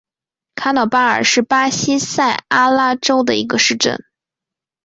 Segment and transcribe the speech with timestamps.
[0.55, 4.03] 卡瑙巴尔是巴西塞阿拉州的一个市镇。